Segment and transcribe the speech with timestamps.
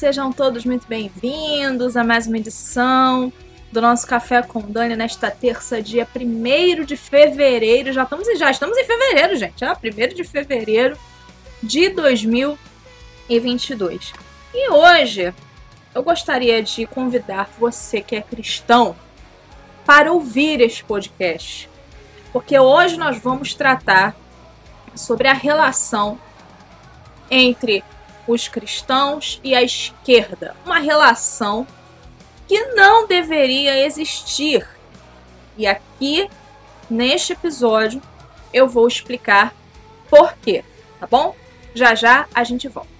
[0.00, 3.30] Sejam todos muito bem-vindos a mais uma edição
[3.70, 7.92] do nosso Café com Dani nesta terça, dia 1 de fevereiro.
[7.92, 9.60] Já estamos, já estamos em fevereiro, gente.
[9.60, 9.76] Já 1
[10.14, 10.96] de fevereiro
[11.62, 14.14] de 2022.
[14.54, 15.34] E hoje
[15.94, 18.96] eu gostaria de convidar você que é cristão
[19.84, 21.68] para ouvir este podcast.
[22.32, 24.16] Porque hoje nós vamos tratar
[24.94, 26.18] sobre a relação
[27.30, 27.84] entre
[28.26, 30.54] os cristãos e a esquerda.
[30.64, 31.66] Uma relação
[32.46, 34.66] que não deveria existir.
[35.56, 36.28] E aqui,
[36.88, 38.02] neste episódio,
[38.52, 39.54] eu vou explicar
[40.08, 40.64] por quê,
[40.98, 41.34] tá bom?
[41.74, 42.99] Já já a gente volta.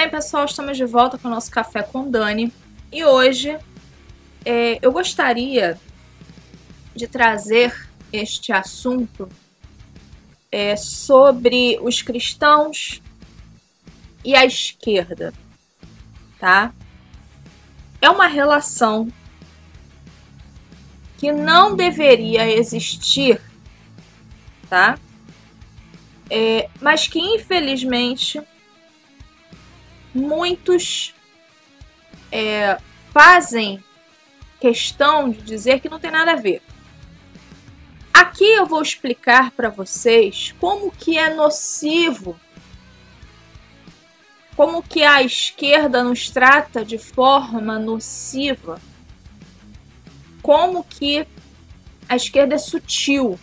[0.00, 2.50] Bem, pessoal, estamos de volta com o nosso Café com Dani.
[2.90, 3.58] E hoje
[4.46, 5.78] é, eu gostaria
[6.96, 9.28] de trazer este assunto
[10.50, 13.02] é, sobre os cristãos
[14.24, 15.34] e a esquerda,
[16.38, 16.72] tá?
[18.00, 19.06] É uma relação
[21.18, 23.38] que não deveria existir,
[24.66, 24.98] tá?
[26.30, 28.40] É, mas que infelizmente
[30.14, 31.14] muitos
[32.30, 32.78] é,
[33.12, 33.82] fazem
[34.60, 36.62] questão de dizer que não tem nada a ver.
[38.12, 42.38] Aqui eu vou explicar para vocês como que é nocivo,
[44.54, 48.80] como que a esquerda nos trata de forma nociva,
[50.42, 51.26] como que
[52.08, 53.38] a esquerda é sutil.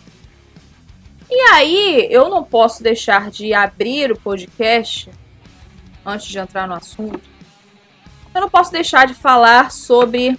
[1.30, 5.10] E aí eu não posso deixar de abrir o podcast
[6.04, 7.28] antes de entrar no assunto,
[8.34, 10.38] eu não posso deixar de falar sobre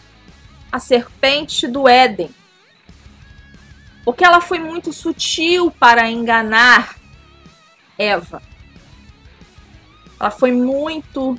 [0.71, 2.29] a serpente do Éden.
[4.05, 6.95] Porque ela foi muito sutil para enganar
[7.97, 8.41] Eva.
[10.19, 11.37] Ela foi muito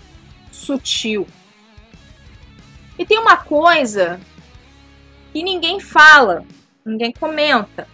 [0.53, 1.27] sutil.
[2.99, 4.21] E tem uma coisa
[5.33, 6.45] que ninguém fala,
[6.85, 7.89] ninguém comenta.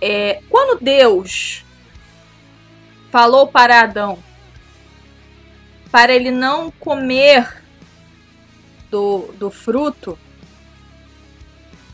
[0.00, 1.64] É, quando Deus
[3.10, 4.18] falou para Adão
[5.90, 7.62] para ele não comer
[8.90, 10.18] do, do fruto,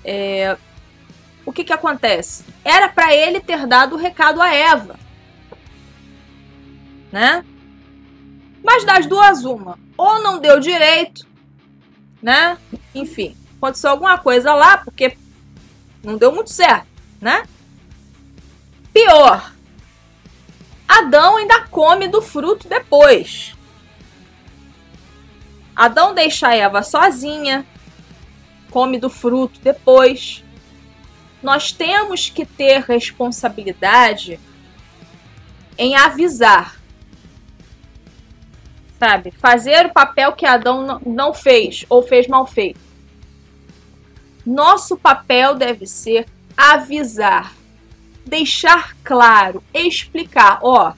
[0.05, 0.57] é,
[1.45, 2.45] o que, que acontece?
[2.65, 4.99] Era para ele ter dado o recado a Eva,
[7.13, 7.45] né?
[8.63, 9.79] Mas das duas, uma.
[9.97, 11.27] Ou não deu direito,
[12.23, 12.59] né?
[12.95, 15.17] Enfim, aconteceu alguma coisa lá, porque
[16.03, 16.87] não deu muito certo,
[17.21, 17.47] né?
[18.93, 19.54] Pior,
[20.97, 23.53] Adão ainda come do fruto depois.
[25.75, 27.67] Adão deixa Eva sozinha,
[28.71, 30.45] come do fruto depois.
[31.43, 34.39] Nós temos que ter responsabilidade
[35.77, 36.81] em avisar.
[38.97, 39.33] Sabe?
[39.33, 42.79] Fazer o papel que Adão não fez ou fez mal feito.
[44.47, 46.27] Nosso papel deve ser
[46.57, 47.53] avisar
[48.25, 50.95] deixar claro, explicar, ó,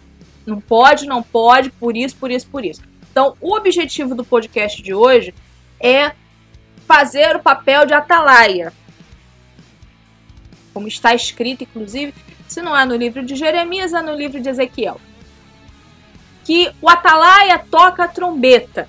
[0.47, 2.83] não pode, não pode, por isso, por isso, por isso.
[3.11, 5.35] Então, o objetivo do podcast de hoje
[5.81, 6.13] é
[6.87, 8.73] fazer o papel de atalaia.
[10.73, 12.15] Como está escrito, inclusive,
[12.47, 15.01] se não é no livro de Jeremias, é no livro de Ezequiel.
[16.45, 18.89] Que o atalaia toca a trombeta.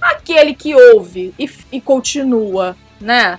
[0.00, 3.38] Aquele que ouve e, e continua, né,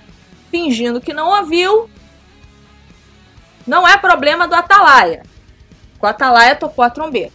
[0.50, 1.88] fingindo que não ouviu,
[3.66, 5.22] não é problema do Atalaia.
[6.00, 7.32] O Atalaia tocou a trombeta.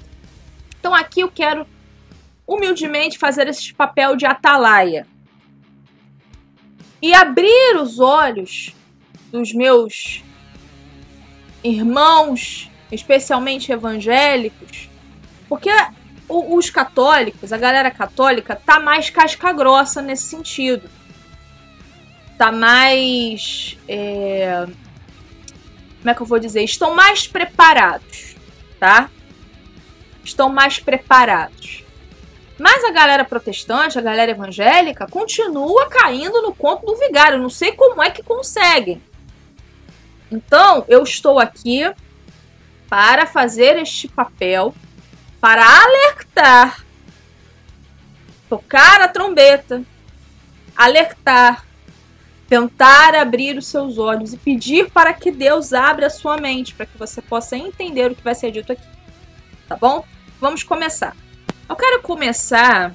[0.79, 1.67] Então aqui eu quero
[2.47, 5.07] humildemente fazer esse papel de Atalaia.
[7.01, 8.73] E abrir os olhos
[9.31, 10.23] dos meus
[11.63, 14.89] irmãos, especialmente evangélicos,
[15.47, 15.69] porque
[16.27, 20.89] os católicos, a galera católica, tá mais casca grossa nesse sentido.
[22.37, 23.77] Tá mais.
[23.87, 24.67] É
[26.05, 26.61] como é que eu vou dizer?
[26.61, 28.35] Estão mais preparados,
[28.79, 29.09] tá?
[30.23, 31.83] Estão mais preparados.
[32.59, 37.39] Mas a galera protestante, a galera evangélica, continua caindo no conto do vigário.
[37.39, 39.01] Não sei como é que conseguem.
[40.31, 41.91] Então, eu estou aqui
[42.87, 44.75] para fazer este papel,
[45.41, 46.85] para alertar,
[48.47, 49.83] tocar a trombeta
[50.75, 51.65] alertar,
[52.47, 56.85] tentar abrir os seus olhos e pedir para que Deus abra a sua mente, para
[56.85, 58.85] que você possa entender o que vai ser dito aqui.
[59.67, 60.05] Tá bom?
[60.39, 61.15] Vamos começar.
[61.67, 62.93] Eu quero começar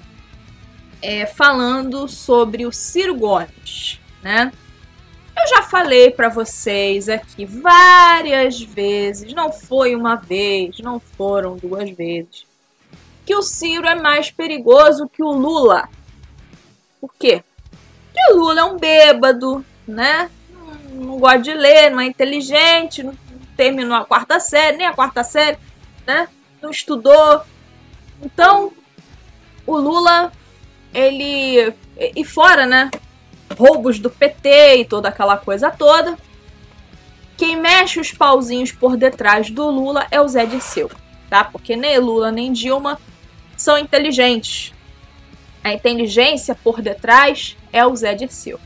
[1.03, 4.53] é, falando sobre o Ciro Gomes, né?
[5.37, 11.91] Eu já falei para vocês aqui várias vezes, não foi uma vez, não foram duas
[11.91, 12.45] vezes,
[13.25, 15.89] que o Ciro é mais perigoso que o Lula.
[17.01, 17.43] Por quê?
[18.27, 20.31] Porque Lula é um bêbado, né?
[20.51, 23.15] Não, não gosta de ler, não é inteligente, não
[23.57, 25.59] terminou a quarta série, nem a quarta série,
[26.07, 26.29] né?
[26.61, 27.43] Não estudou.
[28.23, 28.73] Então,
[29.67, 30.33] o Lula,
[30.93, 31.75] ele.
[32.17, 32.91] E fora, né?
[33.59, 36.17] roubos do PT e toda aquela coisa toda.
[37.37, 40.91] Quem mexe os pauzinhos por detrás do Lula é o Zé Dirceu,
[41.29, 41.45] tá?
[41.45, 43.01] Porque nem Lula nem Dilma
[43.57, 44.73] são inteligentes.
[45.63, 48.59] A inteligência por detrás é o Zé Dirceu.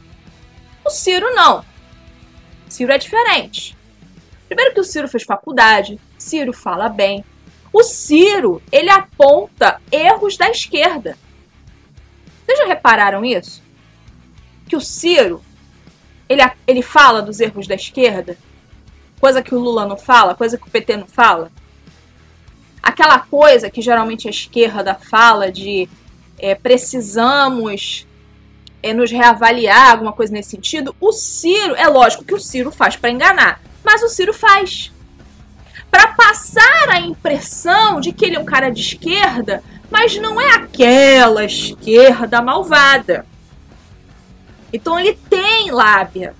[0.85, 1.61] O Ciro não.
[1.61, 3.77] O Ciro é diferente.
[4.47, 7.25] Primeiro que o Ciro fez faculdade, Ciro fala bem.
[7.73, 11.19] O Ciro, ele aponta erros da esquerda.
[12.47, 13.65] Vocês já repararam isso?
[14.67, 15.43] que o Ciro
[16.29, 18.37] ele, ele fala dos erros da esquerda,
[19.21, 21.53] coisa que o Lula não fala, coisa que o PT não fala.
[22.83, 25.89] Aquela coisa que geralmente a esquerda fala de
[26.39, 28.07] é, precisamos
[28.83, 32.97] é, nos reavaliar, alguma coisa nesse sentido, o Ciro, é lógico que o Ciro faz
[32.97, 34.93] para enganar, mas o Ciro faz
[35.91, 40.57] para passar a impressão de que ele é um cara de esquerda, mas não é
[40.57, 43.25] aquela esquerda malvada.
[44.73, 46.35] Então ele tem lábia,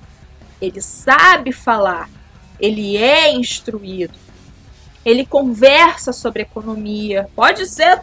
[0.61, 2.11] ele sabe falar,
[2.59, 4.19] ele é instruído,
[5.05, 7.29] ele conversa sobre economia.
[7.37, 8.01] Pode ser.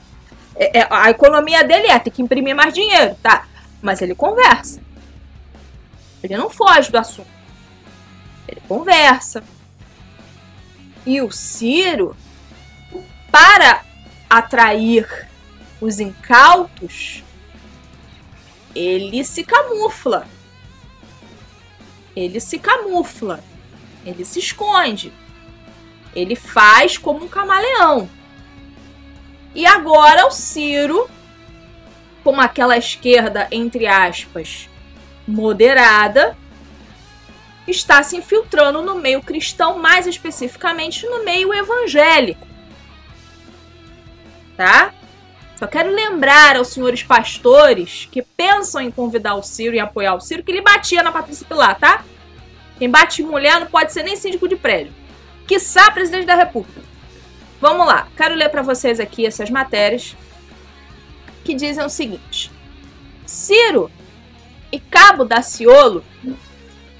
[0.55, 3.47] É, é, a economia dele é ter que imprimir mais dinheiro, tá?
[3.81, 4.81] Mas ele conversa.
[6.23, 7.29] Ele não foge do assunto.
[8.47, 9.43] Ele conversa.
[11.05, 12.15] E o Ciro,
[13.31, 13.83] para
[14.29, 15.27] atrair
[15.79, 17.23] os incautos,
[18.75, 20.27] ele se camufla.
[22.15, 23.43] Ele se camufla.
[24.05, 25.11] Ele se esconde.
[26.13, 28.09] Ele faz como um camaleão.
[29.53, 31.09] E agora o Ciro,
[32.23, 34.69] com aquela esquerda, entre aspas,
[35.27, 36.37] moderada,
[37.67, 42.47] está se infiltrando no meio cristão, mais especificamente no meio evangélico.
[44.55, 44.93] Tá?
[45.61, 50.19] Só quero lembrar aos senhores pastores que pensam em convidar o Ciro e apoiar o
[50.19, 52.03] Ciro que ele batia na Patrícia Pilar, tá?
[52.79, 54.91] Quem bate mulher não pode ser nem síndico de prédio.
[55.47, 56.81] Quiçá presidente da República.
[57.61, 60.17] Vamos lá, quero ler para vocês aqui essas matérias
[61.45, 62.51] que dizem o seguinte:
[63.23, 63.91] Ciro
[64.71, 66.03] e Cabo Daciolo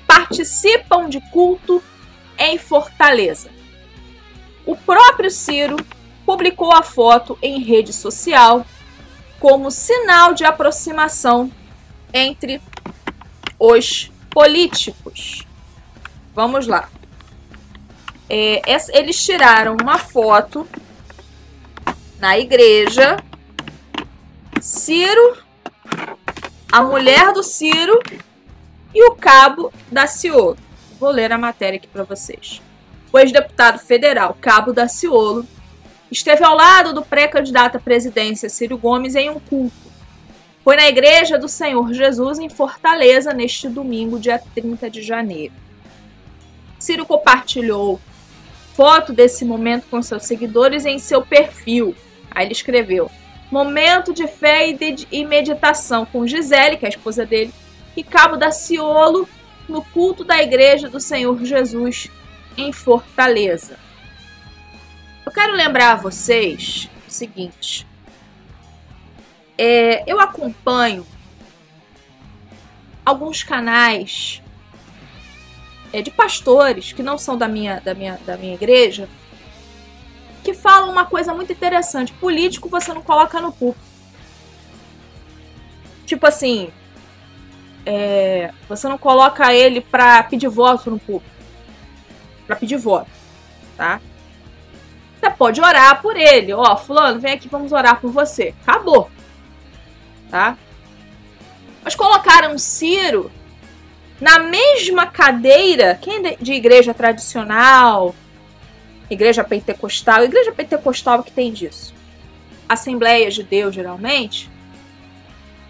[0.06, 1.82] participam de culto
[2.38, 3.50] em Fortaleza.
[4.64, 5.78] O próprio Ciro
[6.24, 8.64] publicou a foto em rede social
[9.40, 11.52] como sinal de aproximação
[12.14, 12.62] entre
[13.58, 15.44] os políticos.
[16.36, 16.88] Vamos lá.
[18.34, 18.62] É,
[18.94, 20.66] eles tiraram uma foto
[22.18, 23.18] na igreja.
[24.62, 25.38] Ciro,
[26.72, 28.00] a mulher do Ciro
[28.96, 30.58] e o cabo da Ciolo.
[30.98, 32.62] Vou ler a matéria aqui para vocês.
[33.12, 35.46] O ex-deputado federal Cabo da Ciolo
[36.12, 39.92] Esteve ao lado do pré-candidato à presidência Ciro Gomes em um culto.
[40.62, 45.54] Foi na Igreja do Senhor Jesus em Fortaleza neste domingo, dia 30 de janeiro.
[46.78, 48.00] Ciro compartilhou
[48.76, 51.96] foto desse momento com seus seguidores em seu perfil.
[52.30, 53.10] Aí ele escreveu:
[53.52, 54.76] Momento de fé
[55.12, 57.54] e meditação com Gisele, que é a esposa dele,
[57.96, 59.28] e Cabo da Ciolo
[59.68, 62.10] no culto da Igreja do Senhor Jesus
[62.58, 63.78] em Fortaleza.
[65.26, 67.88] Eu quero lembrar a vocês o seguinte.
[69.58, 71.06] É, eu acompanho
[73.06, 74.42] alguns canais
[75.94, 79.08] é, de pastores que não são da minha, da, minha, da minha igreja
[80.44, 82.14] que falam uma coisa muito interessante.
[82.14, 83.86] Político você não coloca no púlpito.
[86.06, 86.72] Tipo assim,
[87.86, 91.32] é, você não coloca ele pra pedir voto no púlpito.
[92.48, 93.10] Pra pedir voto,
[93.78, 94.02] tá?
[95.20, 96.52] Você pode orar por ele.
[96.54, 98.56] Ó, fulano, vem aqui, vamos orar por você.
[98.66, 99.10] Acabou.
[100.30, 100.58] Tá?
[101.84, 103.32] Mas colocaram Ciro
[104.22, 108.14] na mesma cadeira, quem é de igreja tradicional,
[109.10, 111.92] igreja pentecostal, igreja pentecostal que tem disso.
[112.70, 114.48] Assembleias de Deus, geralmente,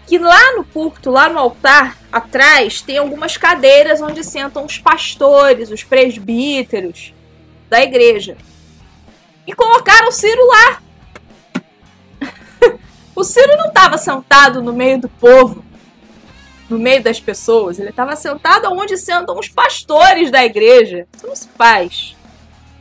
[0.06, 5.70] que lá no púlpito, lá no altar, atrás, tem algumas cadeiras onde sentam os pastores,
[5.70, 7.14] os presbíteros
[7.70, 8.36] da igreja.
[9.46, 10.82] E colocaram o Ciro lá.
[13.16, 15.64] o Ciro não estava sentado no meio do povo,
[16.72, 17.78] no meio das pessoas.
[17.78, 21.06] Ele estava sentado onde sentam os pastores da igreja.
[21.14, 22.16] Isso não se faz.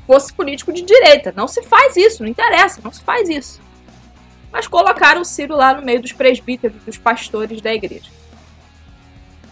[0.07, 1.33] Fosse político de direita.
[1.35, 3.61] Não se faz isso, não interessa, não se faz isso
[4.51, 8.11] mas colocaram o Ciro lá no meio dos presbíteros, dos pastores da igreja.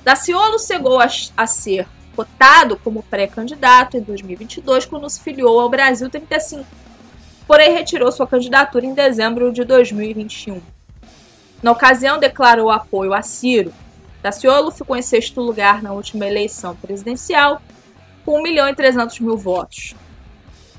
[0.03, 6.09] Daciolo chegou a, a ser cotado como pré-candidato em 2022, quando se filiou ao Brasil
[6.09, 6.65] 35,
[7.47, 10.61] porém retirou sua candidatura em dezembro de 2021.
[11.63, 13.73] Na ocasião, declarou apoio a Ciro.
[14.21, 17.61] Daciolo ficou em sexto lugar na última eleição presidencial,
[18.25, 19.95] com 1 milhão e 300 mil votos.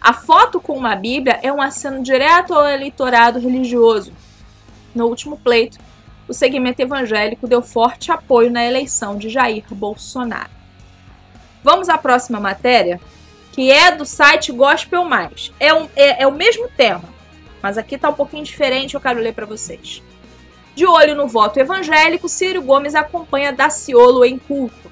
[0.01, 4.13] A foto com uma Bíblia é um aceno direto ao eleitorado religioso.
[4.95, 5.79] No último pleito,
[6.27, 10.51] o segmento evangélico deu forte apoio na eleição de Jair Bolsonaro.
[11.63, 13.01] Vamos à próxima matéria,
[13.53, 15.53] que é do site Gospel Mais.
[15.61, 17.05] É, um, é, é o mesmo tema,
[17.63, 20.03] mas aqui está um pouquinho diferente, eu quero ler para vocês.
[20.75, 24.91] De olho no voto evangélico, Ciro Gomes acompanha Daciolo em culto.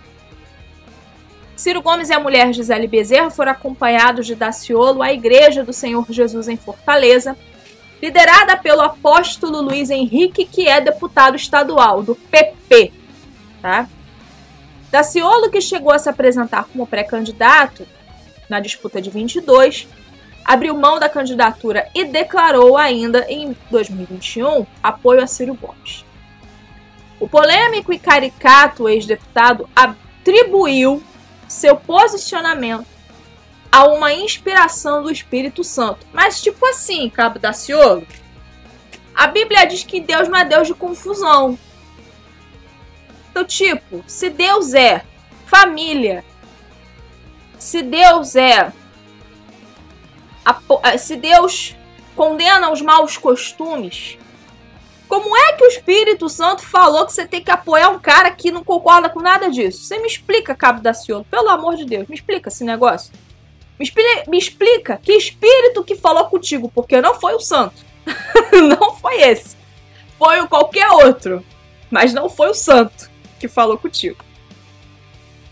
[1.56, 6.06] Ciro Gomes e a mulher Gisele Bezerra foram acompanhados de Daciolo à Igreja do Senhor
[6.08, 7.36] Jesus em Fortaleza,
[8.00, 12.92] liderada pelo apóstolo Luiz Henrique, que é deputado estadual do PP.
[13.60, 13.88] Tá?
[14.90, 17.86] Daciolo, que chegou a se apresentar como pré-candidato
[18.48, 19.88] na disputa de 22,
[20.48, 26.06] abriu mão da candidatura e declarou ainda em 2021 apoio a Ciro Gomes.
[27.20, 31.02] O polêmico e caricato ex-deputado atribuiu
[31.46, 32.86] seu posicionamento
[33.70, 36.06] a uma inspiração do Espírito Santo.
[36.14, 38.06] Mas, tipo assim, Cabo Daciolo,
[39.14, 41.58] a Bíblia diz que Deus não é Deus de confusão.
[43.30, 45.04] Então, tipo, se Deus é
[45.44, 46.24] família,
[47.58, 48.72] se Deus é.
[50.98, 51.76] Se Deus
[52.14, 54.18] condena os maus costumes,
[55.08, 58.50] como é que o Espírito Santo falou que você tem que apoiar um cara que
[58.50, 59.84] não concorda com nada disso?
[59.84, 63.10] Você me explica, Cabo da Ciolo, pelo amor de Deus, me explica esse negócio.
[63.78, 67.86] Me explica, me explica que espírito que falou contigo, porque não foi o santo.
[68.68, 69.56] não foi esse.
[70.18, 71.44] Foi o qualquer outro.
[71.90, 74.22] Mas não foi o santo que falou contigo.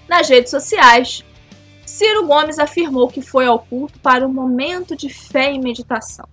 [0.07, 1.25] Nas redes sociais,
[1.97, 6.29] Ciro Gomes afirmou que foi ao culto para um momento de fé e meditação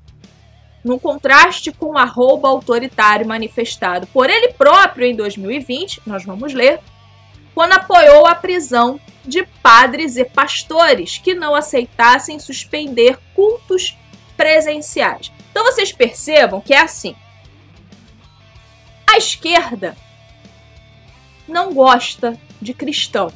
[0.83, 6.81] no contraste com o arroba autoritário manifestado por ele próprio em 2020, nós vamos ler,
[7.55, 13.97] quando apoiou a prisão de padres e pastores que não aceitassem suspender cultos
[14.35, 15.31] presenciais.
[15.49, 17.15] Então vocês percebam que é assim.
[19.07, 19.95] A esquerda
[21.47, 23.31] não gosta de cristão.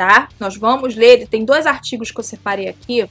[0.00, 0.30] Tá?
[0.40, 3.06] Nós vamos ler, tem dois artigos que eu separei aqui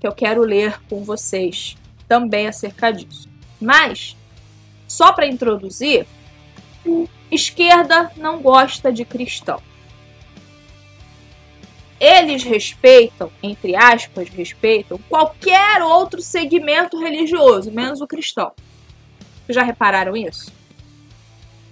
[0.00, 1.76] que eu quero ler com vocês
[2.08, 3.28] também acerca disso.
[3.60, 4.16] Mas,
[4.88, 6.08] só para introduzir,
[7.30, 9.62] esquerda não gosta de cristão.
[12.00, 18.50] Eles respeitam, entre aspas, respeitam qualquer outro segmento religioso, menos o cristão.
[19.46, 20.52] Vocês já repararam isso?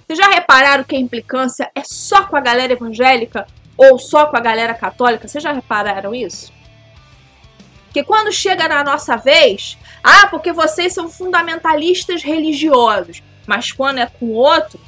[0.06, 3.44] Vocês já repararam que a implicância é só com a galera evangélica
[3.76, 5.26] ou só com a galera católica?
[5.26, 6.52] Vocês já repararam isso?
[7.92, 14.06] que quando chega na nossa vez, ah, porque vocês são fundamentalistas religiosos, mas quando é
[14.06, 14.80] com outro,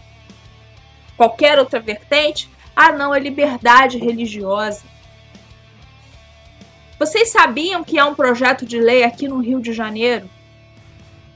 [1.16, 4.82] qualquer outra vertente, ah, não, é liberdade religiosa.
[6.98, 10.30] Vocês sabiam que há um projeto de lei aqui no Rio de Janeiro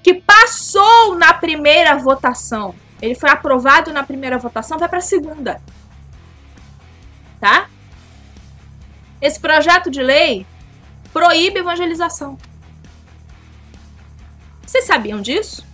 [0.03, 2.75] que passou na primeira votação?
[3.03, 5.61] Ele foi aprovado na primeira votação, vai para a segunda.
[7.41, 7.69] Tá?
[9.21, 10.47] Esse projeto de lei
[11.13, 12.39] proíbe evangelização.
[14.65, 15.67] Vocês sabiam disso?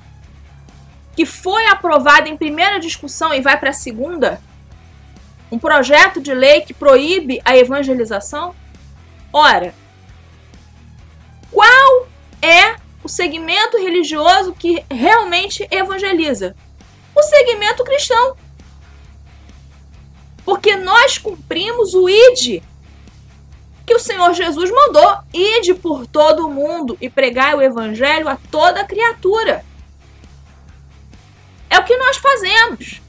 [1.17, 4.41] Que foi aprovado em primeira discussão e vai para a segunda?
[5.51, 8.55] Um projeto de lei que proíbe a evangelização?
[9.33, 9.75] Ora,
[11.51, 12.09] qual
[12.41, 16.57] é o segmento religioso que realmente evangeliza?
[17.15, 18.37] O segmento cristão.
[20.45, 22.63] Porque nós cumprimos o ID
[23.87, 28.37] que o Senhor Jesus mandou: ide por todo o mundo e pregai o evangelho a
[28.51, 29.65] toda criatura.
[31.69, 33.01] É o que nós fazemos.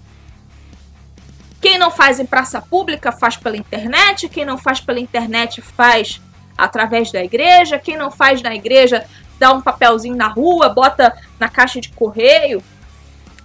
[1.61, 6.21] Quem não faz em praça pública faz pela internet, quem não faz pela internet faz
[6.57, 9.05] através da igreja, quem não faz na igreja
[9.39, 12.63] dá um papelzinho na rua, bota na caixa de correio.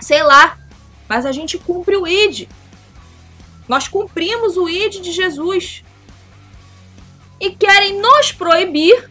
[0.01, 0.59] Sei lá,
[1.09, 2.49] mas a gente cumpre o ID.
[3.71, 5.85] Nós cumprimos o ID de Jesus.
[7.39, 9.09] E querem nos proibir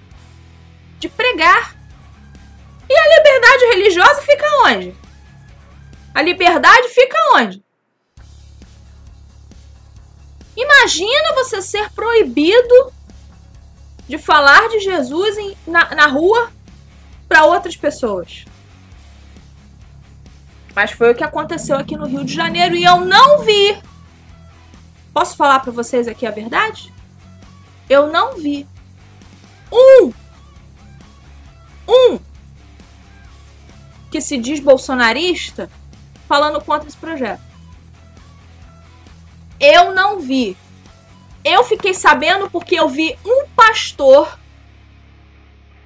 [0.99, 1.77] de pregar.
[2.89, 4.93] E a liberdade religiosa fica onde?
[6.13, 7.63] A liberdade fica onde?
[10.57, 12.91] Imagina você ser proibido
[14.09, 16.51] de falar de Jesus em, na, na rua
[17.29, 18.43] para outras pessoas.
[20.75, 23.81] Mas foi o que aconteceu aqui no Rio de Janeiro e eu não vi.
[25.13, 26.93] Posso falar para vocês aqui a verdade?
[27.89, 28.67] Eu não vi
[29.71, 30.13] um
[31.87, 32.19] um
[34.11, 35.69] que se diz bolsonarista
[36.27, 37.41] falando contra esse projeto.
[39.59, 40.55] Eu não vi.
[41.43, 44.37] Eu fiquei sabendo porque eu vi um pastor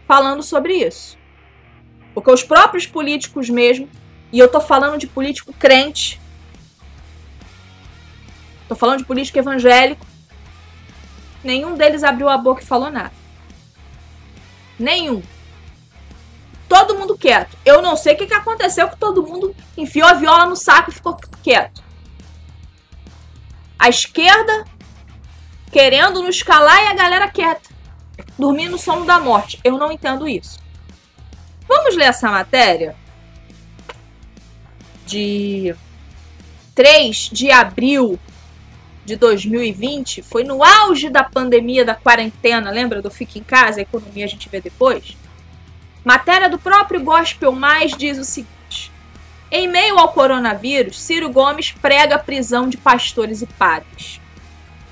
[0.08, 1.18] falando sobre isso.
[2.13, 3.89] Porque os próprios políticos mesmo,
[4.32, 6.20] e eu tô falando de político crente,
[8.67, 10.05] tô falando de político evangélico,
[11.43, 13.13] nenhum deles abriu a boca e falou nada.
[14.79, 15.22] Nenhum.
[16.67, 17.58] Todo mundo quieto.
[17.63, 20.89] Eu não sei o que, que aconteceu que todo mundo enfiou a viola no saco
[20.89, 21.84] e ficou quieto.
[23.77, 24.65] A esquerda
[25.72, 27.70] querendo nos calar e a galera quieta,
[28.38, 29.60] dormindo no sono da morte.
[29.63, 30.60] Eu não entendo isso.
[31.67, 32.96] Vamos ler essa matéria
[35.05, 35.75] de
[36.75, 38.20] 3 de abril
[39.05, 40.22] de 2020.
[40.22, 42.72] Foi no auge da pandemia da quarentena.
[42.72, 43.79] Lembra do Fique em Casa?
[43.79, 45.17] A economia a gente vê depois.
[46.03, 48.91] Matéria do próprio Gospel Mais diz o seguinte:
[49.51, 54.19] Em meio ao coronavírus, Ciro Gomes prega a prisão de pastores e padres.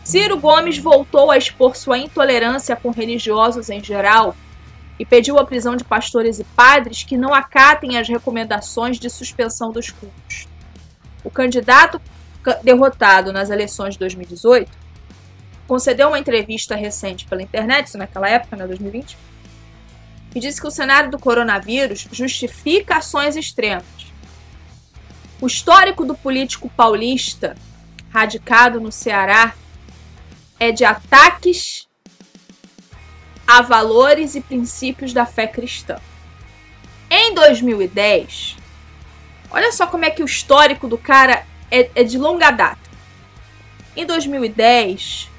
[0.03, 4.36] Ciro Gomes voltou a expor sua intolerância com religiosos em geral
[4.97, 9.71] e pediu a prisão de pastores e padres que não acatem as recomendações de suspensão
[9.71, 10.47] dos cultos.
[11.23, 12.01] O candidato
[12.63, 14.82] derrotado nas eleições de 2018
[15.71, 19.17] concedeu uma entrevista recente pela internet, isso naquela época, né, 2020,
[20.36, 23.86] e disse que o cenário do coronavírus justifica ações extremas.
[25.39, 27.56] O histórico do político paulista,
[28.10, 29.56] radicado no Ceará,
[30.60, 31.88] é de ataques
[33.47, 35.97] a valores e princípios da fé cristã.
[37.10, 38.58] Em 2010,
[39.49, 42.91] olha só como é que o histórico do cara é, é de longa data.
[43.95, 45.29] Em 2010,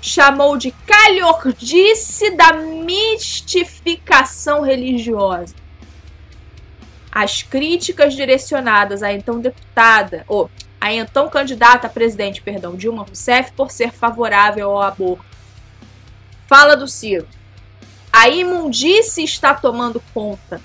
[0.00, 5.56] chamou de calhordice da mistificação religiosa.
[7.10, 10.48] As críticas direcionadas à então deputada, ou
[10.80, 15.24] à então candidata a presidente, perdão, Dilma Rousseff, por ser favorável ao aborto.
[16.46, 17.26] Fala do Ciro.
[18.12, 20.60] A imundície está tomando conta.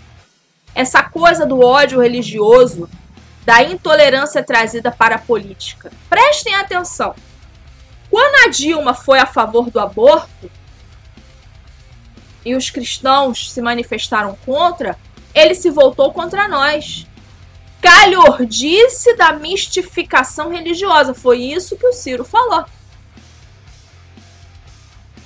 [0.76, 2.90] Essa coisa do ódio religioso,
[3.44, 5.92] da intolerância trazida para a política.
[6.10, 7.16] Prestem atenção.
[8.10, 10.52] Quando a Dilma foi a favor do aborto
[12.46, 14.98] e os cristãos se manifestaram contra,
[15.34, 17.08] ele se voltou contra nós.
[17.82, 21.14] Calhordice da mistificação religiosa.
[21.14, 22.66] Foi isso que o Ciro falou.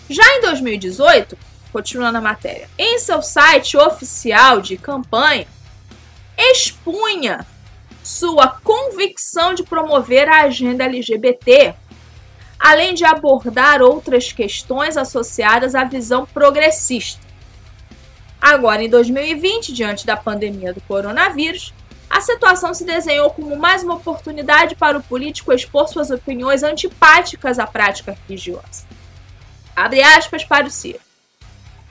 [0.10, 1.38] Já em 2018,
[1.74, 5.48] continuando a matéria, em seu site oficial de campanha,
[6.38, 7.46] expunha
[8.06, 11.74] sua convicção de promover a agenda LGBT,
[12.60, 17.26] além de abordar outras questões associadas à visão progressista.
[18.40, 21.74] Agora, em 2020, diante da pandemia do coronavírus,
[22.08, 27.58] a situação se desenhou como mais uma oportunidade para o político expor suas opiniões antipáticas
[27.58, 28.86] à prática religiosa.
[29.76, 31.00] Abre aspas para o Ciro.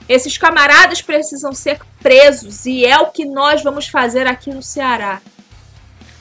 [0.07, 5.21] Esses camaradas precisam ser presos e é o que nós vamos fazer aqui no Ceará.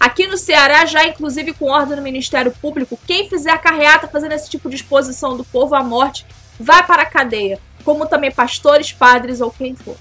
[0.05, 4.33] Aqui no Ceará, já inclusive com ordem do Ministério Público, quem fizer a carreata fazendo
[4.33, 6.27] esse tipo de exposição do povo à morte
[6.61, 9.97] vai para a cadeia, como também pastores, padres ou quem for.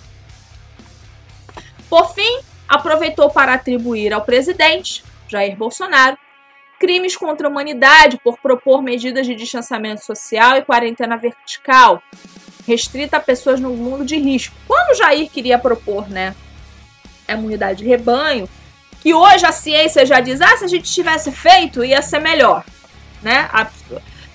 [1.89, 6.17] Por fim, aproveitou para atribuir ao presidente, Jair Bolsonaro,
[6.81, 12.03] crimes contra a humanidade por propor medidas de distanciamento social e quarentena vertical,
[12.67, 14.53] restrita a pessoas no mundo de risco.
[14.67, 16.35] Quando Jair queria propor, né,
[17.25, 18.49] a imunidade de rebanho,
[19.03, 22.63] que hoje a ciência já diz, ah, se a gente tivesse feito, ia ser melhor,
[23.21, 23.49] né?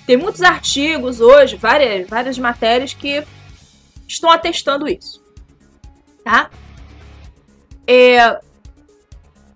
[0.05, 3.25] Tem muitos artigos hoje, várias, várias matérias que
[4.07, 5.23] estão atestando isso,
[6.23, 6.51] tá?
[7.87, 8.39] É,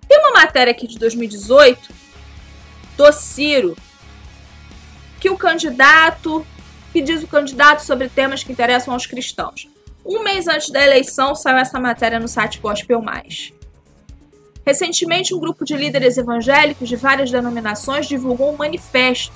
[0.08, 1.93] tem uma matéria aqui de 2018
[2.97, 3.78] do Ciro
[5.19, 6.43] que o candidato
[6.91, 9.67] que diz o candidato sobre temas que interessam aos cristãos.
[10.04, 13.54] Um mês antes da eleição saiu essa matéria no site Gospel Mais.
[14.65, 19.34] Recentemente, um grupo de líderes evangélicos de várias denominações divulgou um manifesto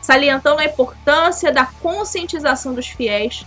[0.00, 3.44] salientando a importância da conscientização dos fiéis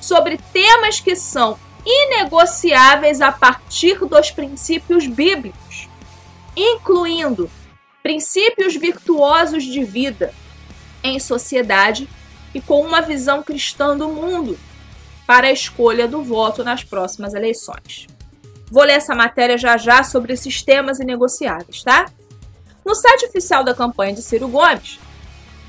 [0.00, 5.88] sobre temas que são inegociáveis a partir dos princípios bíblicos,
[6.56, 7.50] incluindo
[8.02, 10.34] princípios virtuosos de vida
[11.02, 12.08] em sociedade
[12.54, 14.58] e com uma visão cristã do mundo
[15.26, 18.06] para a escolha do voto nas próximas eleições.
[18.72, 22.06] Vou ler essa matéria já já sobre esses temas inegociáveis, tá?
[22.82, 24.98] No site oficial da campanha de Ciro Gomes,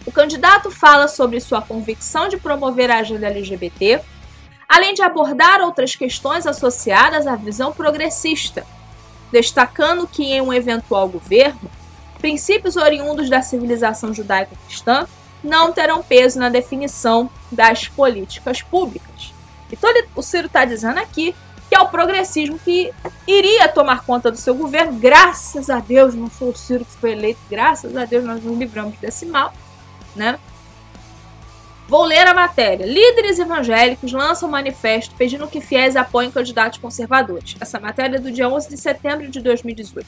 [0.06, 4.00] o candidato fala sobre sua convicção de promover a agenda LGBT,
[4.70, 8.66] além de abordar outras questões associadas à visão progressista,
[9.34, 11.70] destacando que em um eventual governo,
[12.20, 15.06] princípios oriundos da civilização judaico-cristã
[15.44, 19.34] não terão peso na definição das políticas públicas.
[19.70, 21.36] Então, o Ciro está dizendo aqui
[21.74, 22.94] que é o progressismo que
[23.26, 24.94] iria tomar conta do seu governo.
[25.00, 28.56] Graças a Deus, não foi o Ciro que foi eleito, graças a Deus nós nos
[28.56, 29.52] livramos desse mal,
[30.16, 30.40] né?
[31.88, 32.86] Vou ler a matéria.
[32.86, 37.56] Líderes evangélicos lançam manifesto pedindo que fiéis apoiem candidatos conservadores.
[37.60, 40.08] Essa matéria é do dia 11 de setembro de 2018.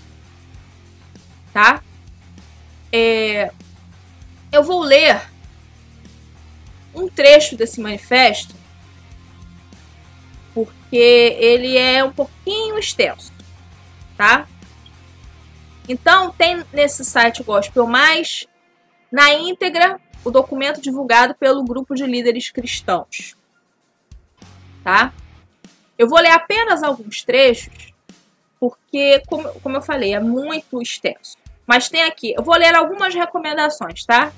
[1.51, 1.82] Tá?
[2.93, 3.51] É...
[4.51, 5.19] Eu vou ler
[6.93, 8.54] um trecho desse manifesto
[10.86, 10.98] porque
[11.39, 13.34] ele é um pouquinho extenso,
[14.15, 14.48] tá?
[15.89, 18.48] Então, tem nesse site Gospel Mais,
[19.12, 23.36] na íntegra, o documento divulgado pelo grupo de líderes cristãos,
[24.84, 25.12] tá?
[25.98, 27.93] Eu vou ler apenas alguns trechos,
[28.60, 31.38] porque, como, como eu falei, é muito extenso.
[31.65, 34.32] Mas tem aqui, eu vou ler algumas recomendações, tá?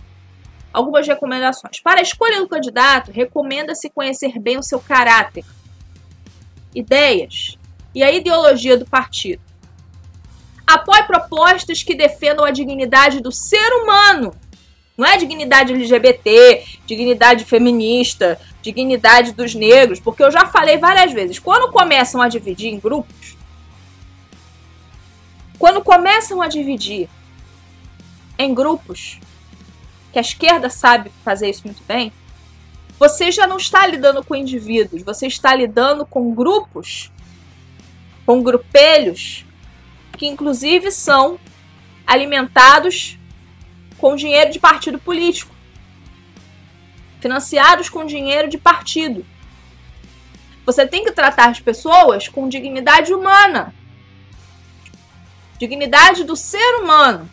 [0.71, 1.81] Algumas recomendações.
[1.81, 5.43] Para a escolha do candidato, recomenda-se conhecer bem o seu caráter,
[6.77, 7.57] ideias
[7.93, 9.41] e a ideologia do partido.
[10.65, 14.33] Apoie propostas que defendam a dignidade do ser humano.
[14.97, 21.39] Não é dignidade LGBT, dignidade feminista, dignidade dos negros, porque eu já falei várias vezes,
[21.39, 23.37] quando começam a dividir em grupos,
[25.57, 27.07] quando começam a dividir
[28.37, 29.19] em grupos,
[30.11, 32.11] que a esquerda sabe fazer isso muito bem,
[32.99, 37.11] você já não está lidando com indivíduos, você está lidando com grupos,
[38.25, 39.45] com grupelhos,
[40.17, 41.39] que inclusive são
[42.05, 43.19] alimentados
[43.97, 45.53] com dinheiro de partido político,
[47.19, 49.25] financiados com dinheiro de partido.
[50.65, 53.73] Você tem que tratar as pessoas com dignidade humana,
[55.59, 57.29] dignidade do ser humano,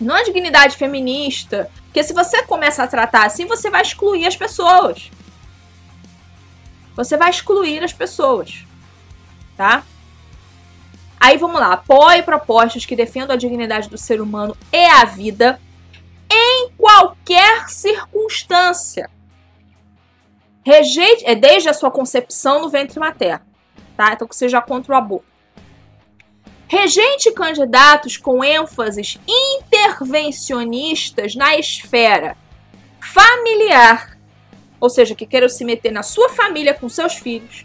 [0.00, 4.36] não a dignidade feminista, porque se você começa a tratar assim, você vai excluir as
[4.36, 5.10] pessoas.
[6.94, 8.64] Você vai excluir as pessoas.
[9.56, 9.82] Tá?
[11.18, 11.72] Aí vamos lá.
[11.72, 15.60] Apoie propostas que defendam a dignidade do ser humano e a vida
[16.30, 19.10] em qualquer circunstância.
[20.64, 23.46] Rejeite, é desde a sua concepção no ventre materno,
[23.96, 24.12] tá?
[24.12, 25.26] Então que seja contra o aborto.
[26.68, 29.18] Rejeite candidatos com ênfases
[29.78, 32.36] intervencionistas na esfera
[33.00, 34.18] familiar,
[34.80, 37.64] ou seja, que queiram se meter na sua família com seus filhos,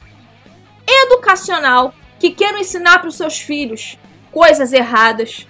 [0.88, 3.97] educacional, que queiram ensinar para os seus filhos
[4.32, 5.47] coisas erradas,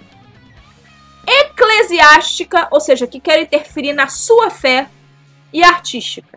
[1.26, 4.88] eclesiástica, ou seja, que querem interferir na sua fé,
[5.54, 6.36] e artística.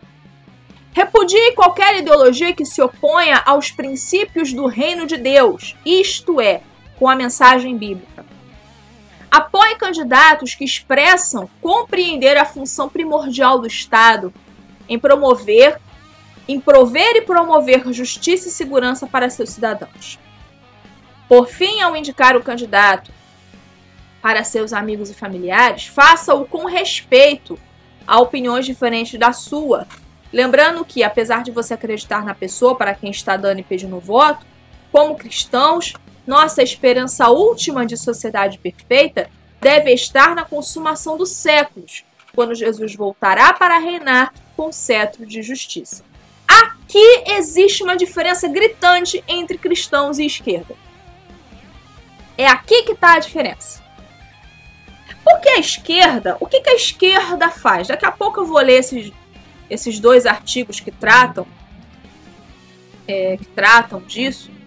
[0.92, 6.62] Repudie qualquer ideologia que se oponha aos princípios do reino de Deus, isto é,
[6.96, 8.24] com a mensagem bíblica.
[9.30, 14.32] Apoie candidatos que expressam compreender a função primordial do Estado
[14.88, 15.78] em promover,
[16.46, 20.18] em prover e promover justiça e segurança para seus cidadãos.
[21.28, 23.12] Por fim, ao indicar o candidato
[24.22, 27.58] para seus amigos e familiares, faça-o com respeito
[28.06, 29.86] a opiniões diferentes da sua,
[30.32, 34.46] lembrando que, apesar de você acreditar na pessoa para quem está dando e pedindo voto,
[34.90, 35.92] como cristãos,
[36.28, 39.30] nossa esperança última de sociedade perfeita
[39.62, 46.04] deve estar na consumação dos séculos, quando Jesus voltará para reinar com cetro de justiça.
[46.46, 50.74] Aqui existe uma diferença gritante entre cristãos e esquerda.
[52.36, 53.82] É aqui que está a diferença.
[55.24, 57.88] Porque a esquerda, o que, que a esquerda faz?
[57.88, 59.10] Daqui a pouco eu vou ler esses,
[59.70, 61.46] esses dois artigos que tratam,
[63.06, 64.57] é, que tratam disso.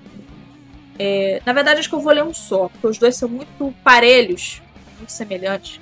[1.03, 3.73] É, na verdade, acho que eu vou ler um só, porque os dois são muito
[3.83, 4.61] parelhos,
[4.97, 5.81] muito semelhantes.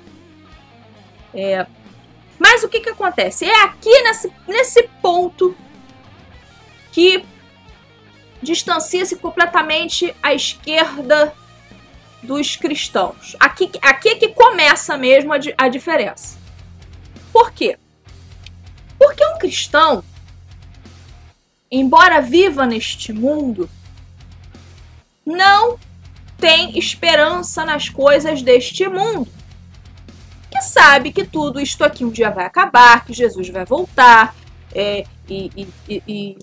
[1.34, 1.66] É,
[2.38, 3.44] mas o que, que acontece?
[3.44, 5.54] É aqui nesse, nesse ponto
[6.90, 7.22] que
[8.40, 11.34] distancia-se completamente a esquerda
[12.22, 13.36] dos cristãos.
[13.38, 16.38] Aqui, aqui é que começa mesmo a, a diferença.
[17.30, 17.78] Por quê?
[18.98, 20.02] Porque um cristão,
[21.70, 23.68] embora viva neste mundo,
[25.30, 25.78] não
[26.38, 29.28] tem esperança nas coisas deste mundo.
[30.50, 34.34] Que sabe que tudo isto aqui um dia vai acabar, que Jesus vai voltar,
[34.74, 36.38] é, e, e, e,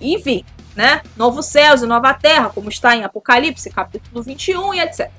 [0.00, 1.02] e, enfim, né?
[1.16, 5.10] Novo céus e nova terra, como está em Apocalipse, capítulo 21 e etc.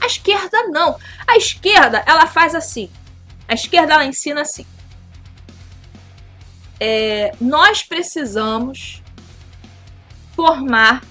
[0.00, 0.96] A esquerda não.
[1.26, 2.90] A esquerda, ela faz assim.
[3.46, 4.66] A esquerda, ela ensina assim.
[6.80, 9.02] É, nós precisamos
[10.34, 11.02] formar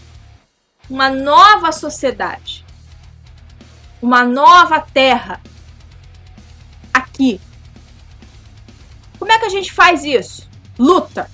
[0.93, 2.63] uma nova sociedade,
[3.99, 5.41] uma nova terra
[6.93, 7.41] aqui.
[9.17, 10.47] Como é que a gente faz isso?
[10.77, 11.31] Luta.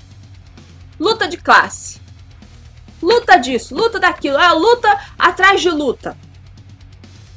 [0.98, 2.00] Luta de classe.
[3.02, 4.38] Luta disso, luta daquilo.
[4.38, 6.16] É luta atrás de luta.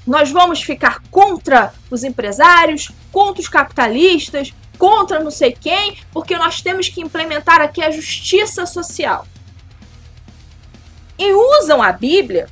[0.06, 6.62] Nós vamos ficar contra os empresários, contra os capitalistas, contra não sei quem, porque nós
[6.62, 9.26] temos que implementar aqui a justiça social
[11.22, 12.48] e usam a Bíblia,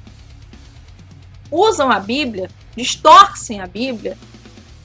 [1.51, 4.17] usam a Bíblia, distorcem a Bíblia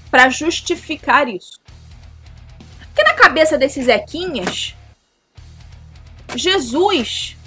[0.09, 1.59] para justificar isso.
[2.87, 4.73] Porque na cabeça desses Zequinhas,
[6.35, 7.37] Jesus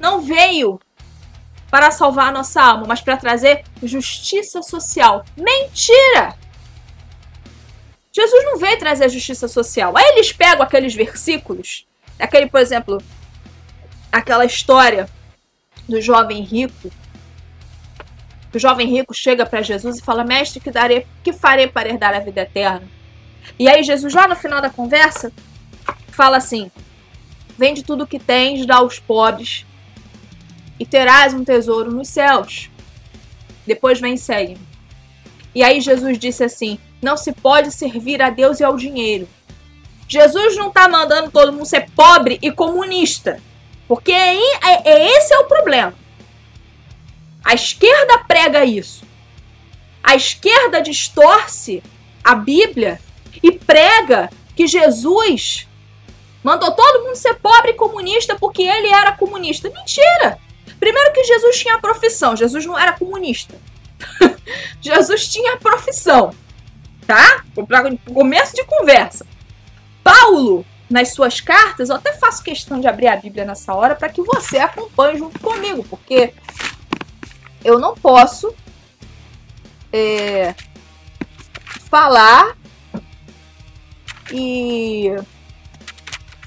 [0.00, 0.80] não veio
[1.70, 5.24] para salvar a nossa alma, mas para trazer justiça social.
[5.36, 6.34] Mentira!
[8.10, 9.96] Jesus não veio trazer justiça social.
[9.96, 11.86] Aí eles pegam aqueles versículos,
[12.18, 13.00] aquele, por exemplo,
[14.10, 15.08] aquela história
[15.88, 16.90] do jovem rico.
[18.54, 22.14] O jovem rico chega para Jesus e fala: Mestre, que darei, que farei para herdar
[22.14, 22.86] a vida eterna?
[23.58, 25.32] E aí Jesus, já no final da conversa,
[26.08, 26.70] fala assim:
[27.56, 29.66] Vende tudo o que tens, dá aos pobres,
[30.78, 32.70] e terás um tesouro nos céus.
[33.66, 34.56] Depois vem e segue.
[35.54, 39.28] E aí Jesus disse assim: Não se pode servir a Deus e ao dinheiro.
[40.08, 43.42] Jesus não está mandando todo mundo ser pobre e comunista.
[43.88, 45.94] Porque é, é, é, esse é o problema.
[47.42, 49.02] A esquerda prega isso.
[50.02, 51.82] A esquerda distorce
[52.22, 53.00] a Bíblia
[53.42, 55.66] e prega que Jesus
[56.44, 59.70] mandou todo mundo ser pobre e comunista porque ele era comunista.
[59.70, 60.38] Mentira!
[60.78, 63.58] Primeiro que Jesus tinha profissão, Jesus não era comunista.
[64.80, 66.34] Jesus tinha profissão,
[67.06, 67.42] tá?
[68.12, 69.26] Começo de conversa.
[70.04, 74.08] Paulo nas suas cartas, eu até faço questão de abrir a Bíblia nessa hora para
[74.08, 76.32] que você acompanhe junto comigo, porque
[77.64, 78.54] eu não posso
[79.92, 80.54] é,
[81.90, 82.56] falar
[84.32, 85.14] e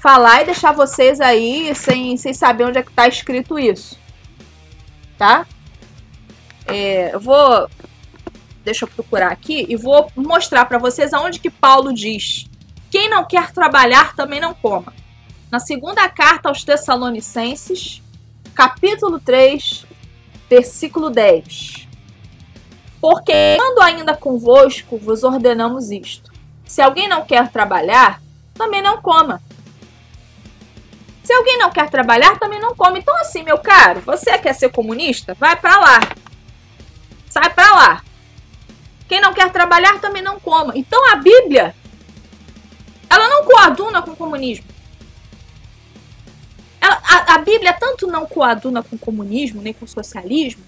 [0.00, 3.96] falar e deixar vocês aí sem, sem saber onde é que está escrito isso,
[5.16, 5.46] tá?
[6.66, 7.68] É, eu vou
[8.64, 12.48] deixa eu procurar aqui e vou mostrar para vocês aonde que Paulo diz
[12.92, 14.92] quem não quer trabalhar também não coma.
[15.50, 18.02] Na segunda carta aos Tessalonicenses,
[18.54, 19.86] capítulo 3,
[20.48, 21.88] versículo 10.
[23.00, 26.30] Porque quando ainda convosco vos ordenamos isto:
[26.66, 28.20] se alguém não quer trabalhar,
[28.52, 29.42] também não coma.
[31.24, 32.98] Se alguém não quer trabalhar, também não come.
[32.98, 35.34] Então, assim, meu caro, você quer ser comunista?
[35.40, 36.00] Vai para lá.
[37.30, 38.04] Sai para lá.
[39.08, 40.74] Quem não quer trabalhar também não coma.
[40.76, 41.74] Então, a Bíblia
[43.12, 44.64] ela não coaduna com o comunismo.
[46.80, 50.64] Ela, a, a Bíblia tanto não coaduna com o comunismo, nem com o socialismo,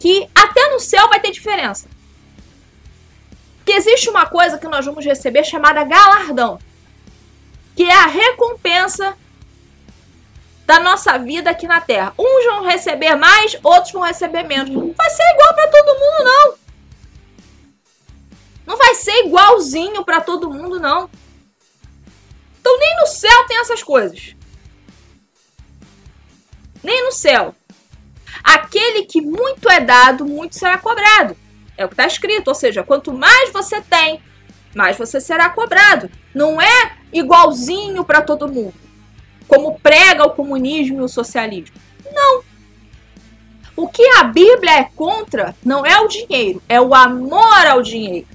[0.00, 1.86] que até no céu vai ter diferença.
[3.64, 6.58] Que existe uma coisa que nós vamos receber chamada galardão,
[7.76, 9.16] que é a recompensa
[10.66, 12.12] da nossa vida aqui na Terra.
[12.18, 14.70] Uns vão receber mais, outros vão receber menos.
[14.70, 16.59] Não vai ser igual para todo mundo, não.
[18.70, 21.10] Não vai ser igualzinho para todo mundo, não.
[22.60, 24.36] Então nem no céu tem essas coisas.
[26.80, 27.52] Nem no céu.
[28.44, 31.36] Aquele que muito é dado, muito será cobrado.
[31.76, 32.46] É o que está escrito.
[32.46, 34.22] Ou seja, quanto mais você tem,
[34.72, 36.08] mais você será cobrado.
[36.32, 38.74] Não é igualzinho para todo mundo.
[39.48, 41.74] Como prega o comunismo e o socialismo.
[42.12, 42.44] Não.
[43.74, 48.28] O que a Bíblia é contra não é o dinheiro, é o amor ao dinheiro.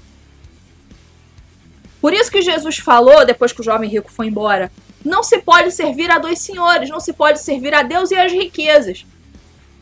[2.05, 4.71] Por isso que Jesus falou, depois que o jovem rico foi embora,
[5.03, 8.31] não se pode servir a dois senhores, não se pode servir a Deus e às
[8.31, 9.03] riquezas.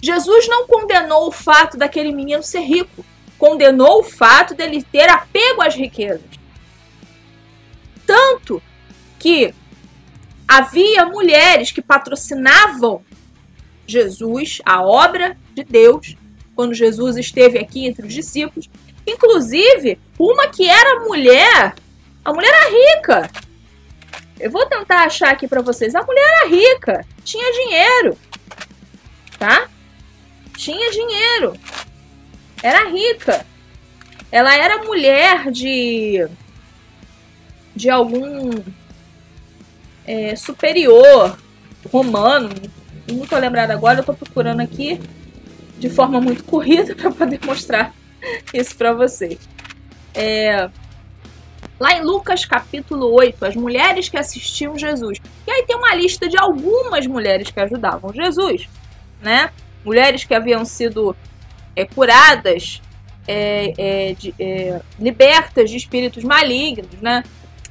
[0.01, 3.03] Jesus não condenou o fato daquele menino ser rico,
[3.37, 6.21] condenou o fato dele ter apego às riquezas.
[8.07, 8.63] Tanto
[9.19, 9.53] que
[10.47, 13.03] havia mulheres que patrocinavam
[13.85, 16.15] Jesus, a obra de Deus,
[16.55, 18.69] quando Jesus esteve aqui entre os discípulos.
[19.05, 21.75] Inclusive, uma que era mulher,
[22.23, 23.31] a mulher era rica.
[24.39, 25.95] Eu vou tentar achar aqui para vocês.
[25.95, 28.17] A mulher era rica, tinha dinheiro,
[29.37, 29.67] tá?
[30.57, 31.53] Tinha dinheiro,
[32.61, 33.45] era rica.
[34.31, 36.27] Ela era mulher de
[37.75, 38.51] de algum
[40.05, 41.37] é, superior
[41.91, 42.49] romano.
[43.11, 44.99] Não tô lembrada agora, eu tô procurando aqui
[45.77, 47.93] de forma muito corrida para poder mostrar
[48.53, 49.39] isso para vocês.
[50.13, 50.69] É,
[51.83, 55.19] lá em Lucas capítulo 8, as mulheres que assistiam Jesus.
[55.45, 58.69] E aí tem uma lista de algumas mulheres que ajudavam Jesus,
[59.21, 59.49] né?
[59.83, 61.13] Mulheres que haviam sido
[61.75, 62.81] é, curadas,
[63.27, 67.21] é, é, de, é, libertas de espíritos malignos, né?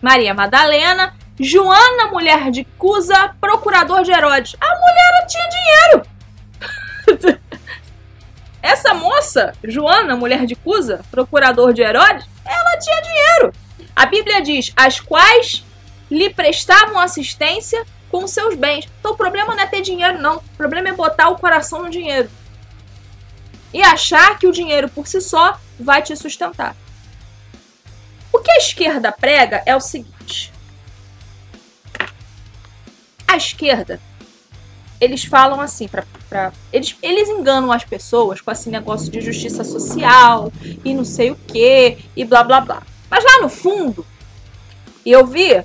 [0.03, 4.57] Maria Madalena, Joana, mulher de Cusa, procurador de Herodes.
[4.61, 5.49] A mulher tinha
[7.17, 7.41] dinheiro.
[8.61, 13.62] Essa moça, Joana, mulher de Cusa, procurador de Herodes, ela tinha dinheiro.
[13.95, 15.65] A Bíblia diz: as quais
[16.11, 18.87] lhe prestavam assistência com seus bens.
[19.01, 20.37] Então o problema não é ter dinheiro, não.
[20.37, 22.31] O problema é botar o coração no dinheiro.
[23.73, 26.77] E achar que o dinheiro por si só vai te sustentar.
[28.31, 30.53] O que a esquerda prega é o seguinte:
[33.27, 33.99] a esquerda
[35.03, 39.65] eles falam assim, pra, pra, eles, eles enganam as pessoas com esse negócio de justiça
[39.65, 40.53] social
[40.85, 42.83] e não sei o que e blá blá blá.
[43.13, 44.07] Mas lá no fundo,
[45.05, 45.63] eu vi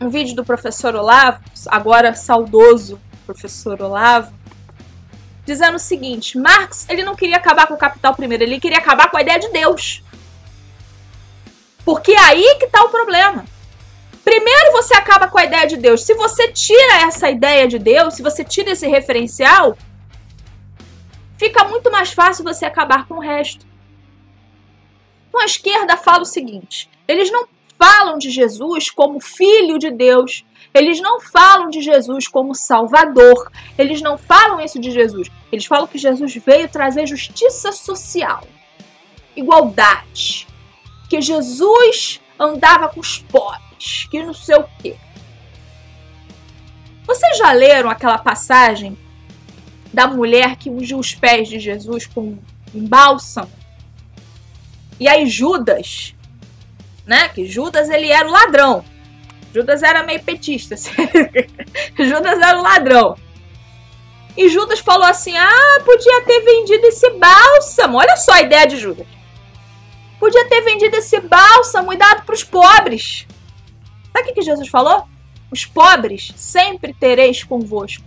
[0.00, 4.32] um vídeo do professor Olavo, agora saudoso professor Olavo,
[5.44, 9.10] dizendo o seguinte: Marx ele não queria acabar com o capital primeiro, ele queria acabar
[9.10, 10.04] com a ideia de Deus.
[11.84, 13.44] Porque é aí que está o problema.
[14.22, 16.04] Primeiro você acaba com a ideia de Deus.
[16.04, 19.76] Se você tira essa ideia de Deus, se você tira esse referencial,
[21.36, 23.67] fica muito mais fácil você acabar com o resto.
[25.38, 27.46] Então a esquerda fala o seguinte: eles não
[27.78, 33.48] falam de Jesus como filho de Deus, eles não falam de Jesus como Salvador,
[33.78, 35.30] eles não falam isso de Jesus.
[35.52, 38.42] Eles falam que Jesus veio trazer justiça social,
[39.36, 40.48] igualdade,
[41.08, 44.96] que Jesus andava com os pobres que não sei o quê.
[47.06, 48.98] Vocês já leram aquela passagem
[49.94, 52.36] da mulher que ungiu os pés de Jesus com
[52.74, 53.57] um bálsamo?
[54.98, 56.14] E aí Judas,
[57.06, 57.28] né?
[57.28, 58.84] Que Judas ele era o ladrão.
[59.54, 60.76] Judas era meio petista.
[61.96, 63.16] Judas era o ladrão.
[64.36, 67.98] E Judas falou assim: Ah, podia ter vendido esse bálsamo.
[67.98, 69.06] Olha só a ideia de Judas.
[70.18, 73.26] Podia ter vendido esse bálsamo e dado para os pobres.
[74.12, 75.08] Sabe o que Jesus falou?
[75.50, 78.04] Os pobres sempre tereis convosco.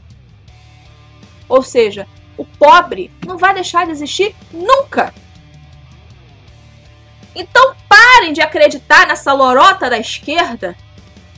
[1.48, 5.14] Ou seja, o pobre não vai deixar de existir nunca.
[7.36, 10.76] Então parem de acreditar nessa lorota da esquerda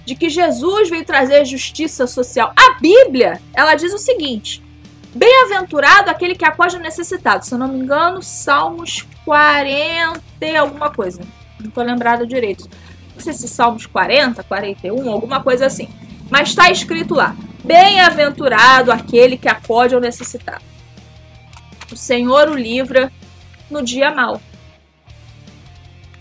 [0.05, 2.51] de que Jesus veio trazer justiça social.
[2.55, 4.63] A Bíblia, ela diz o seguinte:
[5.13, 7.45] Bem-aventurado aquele que acode o necessitado.
[7.45, 11.21] Se eu não me engano, Salmos 40 e alguma coisa.
[11.59, 12.67] Não estou lembrada direito
[13.15, 15.87] não sei se Salmos 40, 41, alguma coisa assim.
[16.29, 20.63] Mas está escrito lá: Bem-aventurado aquele que acode ao necessitado.
[21.91, 23.11] O Senhor o livra
[23.69, 24.41] no dia mau.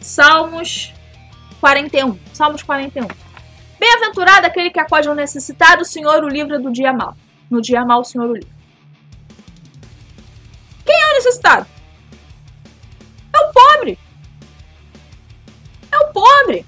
[0.02, 0.92] Salmos
[1.60, 2.18] 41.
[2.32, 3.06] Salmos 41.
[3.78, 7.16] Bem-aventurado aquele que acode ao necessitado, o Senhor o livra do dia mau.
[7.48, 8.50] No dia mau, o Senhor o livra.
[10.84, 11.66] Quem é o necessitado?
[13.32, 13.98] É o pobre.
[15.90, 16.66] É o pobre.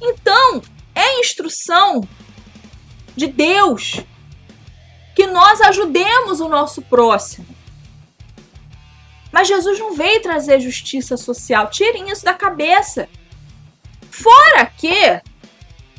[0.00, 0.62] Então,
[0.94, 2.06] é instrução
[3.16, 4.00] de Deus
[5.14, 7.61] que nós ajudemos o nosso próximo.
[9.32, 11.70] Mas Jesus não veio trazer justiça social.
[11.70, 13.08] Tirem isso da cabeça.
[14.10, 15.20] Fora que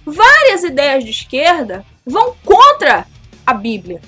[0.06, 3.08] várias ideias de esquerda vão contra
[3.46, 4.00] a Bíblia.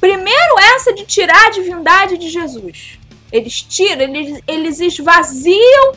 [0.00, 2.98] Primeiro, essa de tirar a divindade de Jesus.
[3.30, 5.94] Eles tiram, eles, eles esvaziam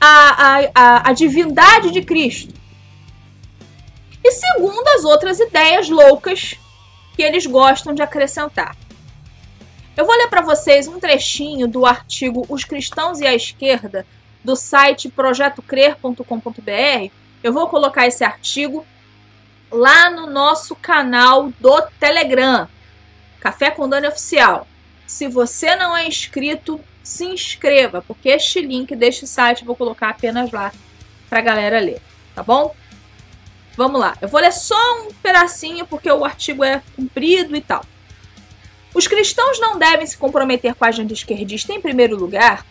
[0.00, 2.54] a, a, a, divindade de Cristo.
[4.22, 6.56] E segundo as outras ideias loucas
[7.14, 8.76] que eles gostam de acrescentar.
[9.96, 14.06] Eu vou ler para vocês um trechinho do artigo Os Cristãos e a Esquerda,
[14.44, 17.10] do site projetocrer.com.br.
[17.42, 18.86] Eu vou colocar esse artigo
[19.70, 22.68] lá no nosso canal do Telegram,
[23.40, 24.68] Café com Dani Oficial.
[25.06, 30.10] Se você não é inscrito, se inscreva, porque este link deste site eu vou colocar
[30.10, 30.74] apenas lá
[31.30, 32.02] para a galera ler,
[32.34, 32.76] tá bom?
[33.78, 37.82] Vamos lá, eu vou ler só um pedacinho porque o artigo é comprido e tal.
[38.96, 42.64] Os cristãos não devem se comprometer com a agenda esquerdista em primeiro lugar,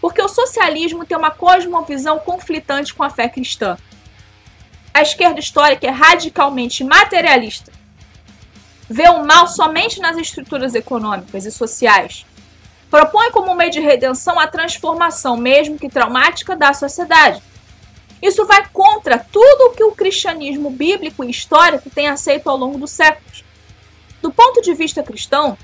[0.00, 3.78] porque o socialismo tem uma cosmovisão conflitante com a fé cristã.
[4.92, 7.70] A esquerda histórica é radicalmente materialista.
[8.90, 12.26] Vê o mal somente nas estruturas econômicas e sociais.
[12.90, 17.40] Propõe como meio de redenção a transformação, mesmo que traumática, da sociedade.
[18.20, 22.78] Isso vai contra tudo o que o cristianismo bíblico e histórico tem aceito ao longo
[22.78, 23.44] dos séculos.
[24.20, 25.56] Do ponto de vista cristão,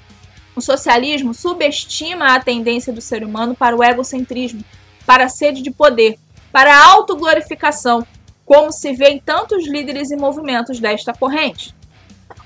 [0.56, 4.64] o socialismo subestima a tendência do ser humano para o egocentrismo,
[5.06, 6.18] para a sede de poder,
[6.52, 8.06] para a autoglorificação,
[8.44, 11.74] como se vê em tantos líderes e movimentos desta corrente.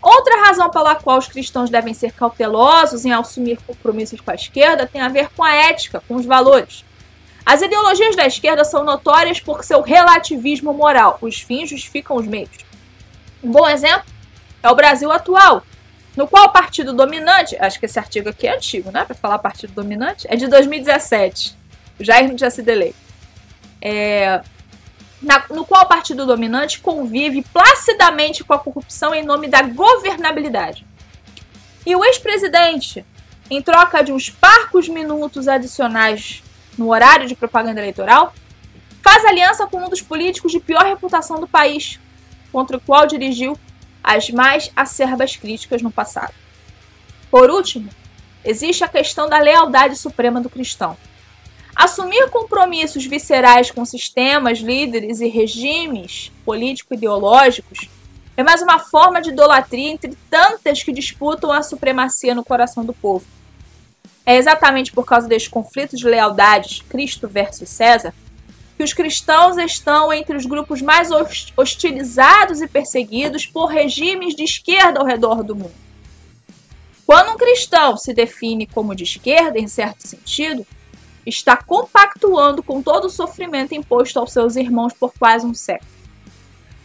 [0.00, 4.86] Outra razão pela qual os cristãos devem ser cautelosos em assumir compromissos com a esquerda
[4.86, 6.84] tem a ver com a ética, com os valores.
[7.44, 11.18] As ideologias da esquerda são notórias por seu relativismo moral.
[11.20, 12.59] Os fins justificam os meios.
[13.42, 14.04] Um bom exemplo
[14.62, 15.62] é o Brasil atual,
[16.18, 19.04] no qual o partido dominante, acho que esse artigo aqui é antigo, né?
[19.04, 21.56] Para falar partido dominante, é de 2017.
[21.96, 22.98] O Jair não tinha sido eleito.
[23.80, 24.42] É,
[25.22, 30.84] na, no qual o partido dominante convive placidamente com a corrupção em nome da governabilidade.
[31.86, 33.06] E o ex-presidente,
[33.48, 36.42] em troca de uns parcos minutos adicionais
[36.76, 38.34] no horário de propaganda eleitoral,
[39.04, 42.00] faz aliança com um dos políticos de pior reputação do país,
[42.50, 43.56] contra o qual dirigiu
[44.09, 46.32] as mais acerbas críticas no passado.
[47.30, 47.90] Por último,
[48.42, 50.96] existe a questão da lealdade suprema do cristão.
[51.76, 57.90] Assumir compromissos viscerais com sistemas, líderes e regimes político-ideológicos
[58.34, 62.94] é mais uma forma de idolatria entre tantas que disputam a supremacia no coração do
[62.94, 63.26] povo.
[64.24, 68.14] É exatamente por causa deste conflito de lealdades, Cristo versus César,
[68.78, 71.08] que os cristãos estão entre os grupos mais
[71.56, 75.74] hostilizados e perseguidos por regimes de esquerda ao redor do mundo.
[77.04, 80.64] Quando um cristão se define como de esquerda, em certo sentido,
[81.26, 85.90] está compactuando com todo o sofrimento imposto aos seus irmãos por quase um século.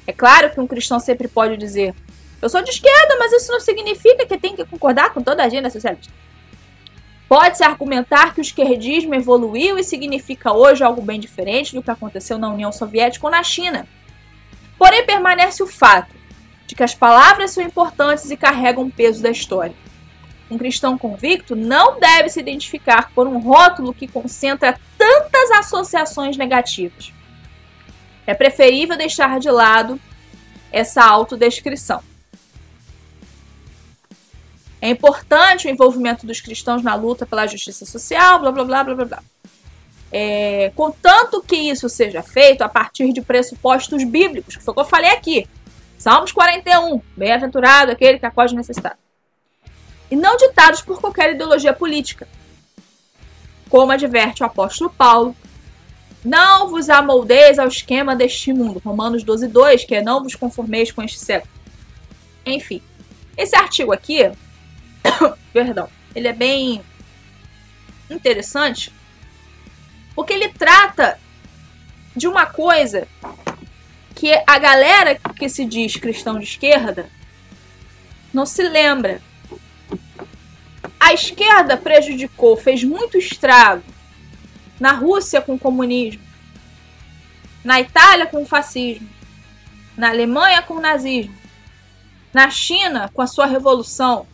[0.08, 1.94] É claro que um cristão sempre pode dizer:
[2.42, 5.46] Eu sou de esquerda, mas isso não significa que tem que concordar com toda a
[5.46, 6.12] agenda socialista.
[7.28, 12.38] Pode-se argumentar que o esquerdismo evoluiu e significa hoje algo bem diferente do que aconteceu
[12.38, 13.88] na União Soviética ou na China.
[14.78, 16.14] Porém, permanece o fato
[16.68, 19.76] de que as palavras são importantes e carregam o peso da história.
[20.50, 27.14] Um cristão convicto não deve se identificar por um rótulo que concentra tantas associações negativas.
[28.28, 30.00] É preferível deixar de lado
[30.72, 32.04] essa autodescrição.
[34.84, 39.06] É importante o envolvimento dos cristãos na luta pela justiça social, blá blá blá blá
[39.06, 39.24] blá.
[40.12, 44.82] É, contanto que isso seja feito a partir de pressupostos bíblicos, que foi o que
[44.82, 45.48] eu falei aqui.
[45.98, 48.98] Salmos 41, bem-aventurado aquele que acode necessitado.
[50.12, 52.28] E não ditados por qualquer ideologia política.
[53.70, 55.34] Como adverte o apóstolo Paulo,
[56.26, 58.82] não vos amoldeis ao esquema deste mundo.
[58.84, 61.54] Romanos 12, 2, que é não vos conformeis com este século.
[62.46, 62.82] Enfim,
[63.38, 64.30] esse artigo aqui
[65.54, 65.90] Perdão.
[66.16, 66.84] Ele é bem
[68.10, 68.94] interessante
[70.16, 71.20] porque ele trata
[72.16, 73.08] de uma coisa
[74.16, 77.10] que a galera que se diz cristão de esquerda
[78.34, 79.22] não se lembra.
[81.00, 83.84] A esquerda prejudicou, fez muito estrago
[84.80, 86.24] na Rússia com o comunismo,
[87.64, 89.10] na Itália com o fascismo,
[89.98, 91.36] na Alemanha com o nazismo,
[92.34, 94.28] na China com a sua revolução,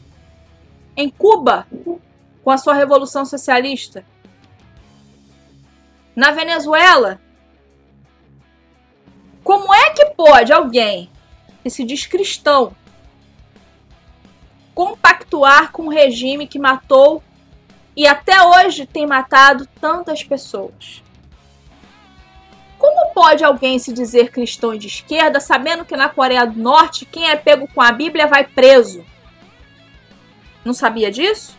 [0.96, 1.68] em Cuba,
[2.44, 4.04] com a sua revolução socialista.
[6.16, 7.20] Na Venezuela.
[9.44, 11.10] Como é que pode alguém
[11.64, 12.76] que se diz cristão
[14.76, 17.24] compactuar com um regime que matou
[17.96, 21.04] e até hoje tem matado tantas pessoas?
[22.78, 27.30] Como pode alguém se dizer cristão de esquerda sabendo que na Coreia do Norte quem
[27.30, 29.06] é pego com a Bíblia vai preso?
[30.64, 31.58] Não sabia disso?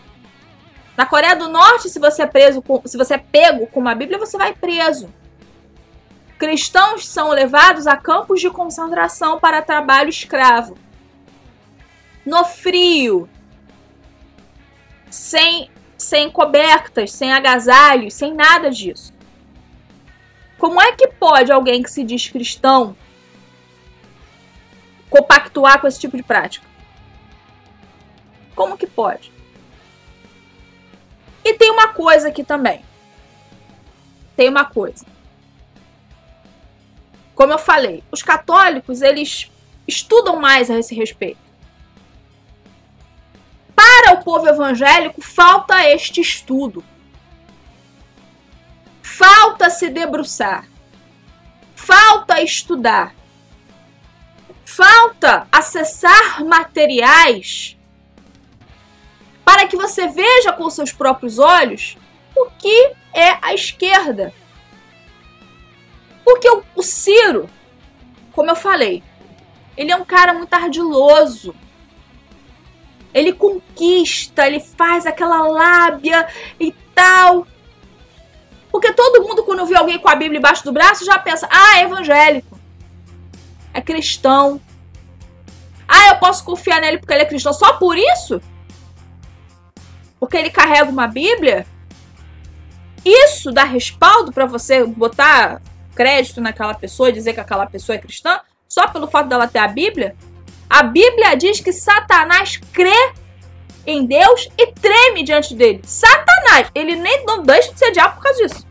[0.96, 3.94] Na Coreia do Norte, se você é preso, com, se você é pego com uma
[3.94, 5.12] Bíblia, você vai preso.
[6.38, 10.76] Cristãos são levados a campos de concentração para trabalho escravo.
[12.24, 13.28] No frio,
[15.10, 19.12] sem sem cobertas, sem agasalhos, sem nada disso.
[20.58, 22.96] Como é que pode alguém que se diz cristão
[25.10, 26.69] compactuar com esse tipo de prática?
[28.60, 29.32] Como que pode?
[31.42, 32.84] E tem uma coisa aqui também.
[34.36, 35.06] Tem uma coisa.
[37.34, 39.50] Como eu falei, os católicos, eles
[39.88, 41.40] estudam mais a esse respeito.
[43.74, 46.84] para o povo evangélico falta este estudo.
[49.02, 50.68] Falta se debruçar.
[51.74, 53.14] Falta estudar.
[54.66, 57.79] Falta acessar materiais
[59.50, 61.98] para que você veja com seus próprios olhos
[62.36, 64.32] o que é a esquerda.
[66.24, 67.50] Porque o, o Ciro,
[68.30, 69.02] como eu falei,
[69.76, 71.52] ele é um cara muito ardiloso.
[73.12, 76.28] Ele conquista, ele faz aquela lábia
[76.60, 77.44] e tal.
[78.70, 81.80] Porque todo mundo, quando vê alguém com a Bíblia embaixo do braço, já pensa: ah,
[81.80, 82.56] é evangélico.
[83.74, 84.60] É cristão.
[85.88, 88.40] Ah, eu posso confiar nele porque ele é cristão só por isso?
[90.20, 91.66] Porque ele carrega uma Bíblia?
[93.04, 95.62] Isso dá respaldo para você botar
[95.94, 98.40] crédito naquela pessoa e dizer que aquela pessoa é cristã?
[98.68, 100.14] Só pelo fato dela ter a Bíblia?
[100.68, 103.12] A Bíblia diz que Satanás crê
[103.86, 105.80] em Deus e treme diante dele.
[105.84, 108.66] Satanás, ele nem não deixa de ser diabo por causa disso.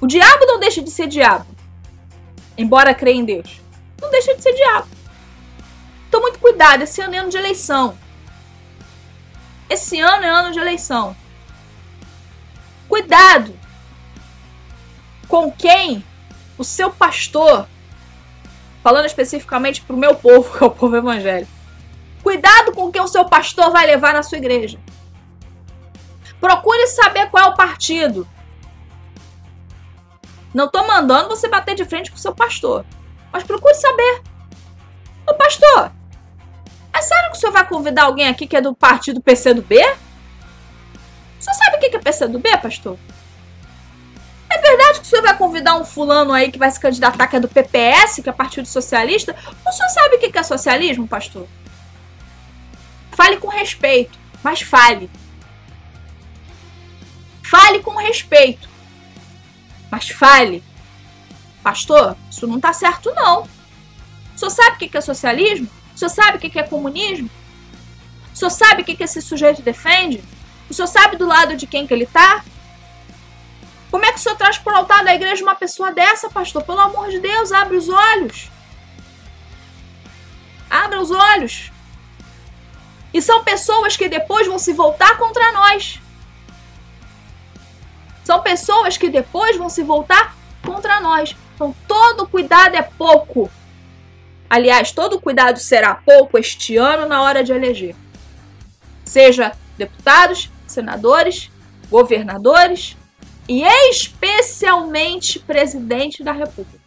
[0.00, 1.46] O diabo não deixa de ser diabo,
[2.58, 3.60] embora crê em Deus.
[4.00, 4.86] Não deixa de ser diabo.
[6.08, 7.98] Então, muito cuidado, esse ano é ano de eleição.
[9.68, 11.16] Esse ano é ano de eleição.
[12.88, 13.58] Cuidado
[15.28, 16.04] com quem
[16.56, 17.66] o seu pastor,
[18.82, 21.54] falando especificamente para o meu povo, que é o povo evangélico,
[22.24, 24.80] Cuidado com o que o seu pastor vai levar na sua igreja.
[26.40, 28.26] Procure saber qual é o partido.
[30.54, 32.86] Não estou mandando você bater de frente com o seu pastor.
[33.30, 34.22] Mas procure saber.
[35.28, 35.92] Ô pastor,
[36.94, 39.74] é sério que o senhor vai convidar alguém aqui que é do partido PCdoB?
[39.76, 42.96] O senhor sabe o que é PCdoB, pastor?
[44.48, 47.34] É verdade que o senhor vai convidar um fulano aí que vai se candidatar que
[47.34, 49.34] é do PPS, que é Partido Socialista?
[49.66, 51.48] O senhor sabe o que é socialismo, pastor?
[53.10, 55.10] Fale com respeito, mas fale.
[57.42, 58.68] Fale com respeito,
[59.90, 60.62] mas fale.
[61.62, 63.42] Pastor, isso não tá certo, não.
[63.42, 65.68] O senhor sabe o que é socialismo?
[65.94, 67.30] O senhor sabe o que é comunismo?
[68.32, 70.22] O senhor sabe o que esse sujeito defende?
[70.68, 72.44] O senhor sabe do lado de quem que ele tá?
[73.90, 76.64] Como é que o senhor traz para o altar da igreja uma pessoa dessa, pastor?
[76.64, 78.50] Pelo amor de Deus, abre os olhos.
[80.68, 81.70] Abra os olhos.
[83.12, 86.00] E são pessoas que depois vão se voltar contra nós.
[88.24, 91.36] São pessoas que depois vão se voltar contra nós.
[91.54, 93.48] Então, todo cuidado é pouco.
[94.48, 97.94] Aliás, todo cuidado será pouco este ano na hora de eleger.
[99.04, 101.50] Seja deputados, senadores,
[101.90, 102.96] governadores
[103.48, 106.83] e especialmente presidente da República.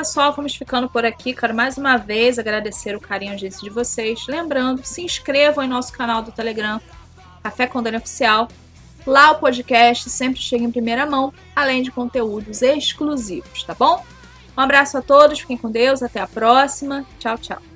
[0.00, 1.34] Pessoal, vamos ficando por aqui.
[1.34, 4.26] Quero mais uma vez agradecer o carinho de vocês.
[4.26, 6.80] Lembrando, se inscrevam em nosso canal do Telegram,
[7.42, 8.48] Café com Dani Oficial.
[9.06, 14.02] Lá o podcast sempre chega em primeira mão, além de conteúdos exclusivos, tá bom?
[14.56, 17.04] Um abraço a todos, fiquem com Deus, até a próxima.
[17.18, 17.69] Tchau, tchau.